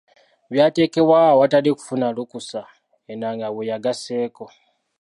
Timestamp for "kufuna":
1.77-2.07